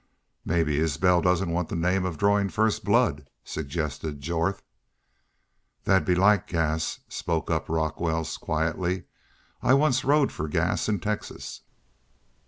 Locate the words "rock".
7.69-7.99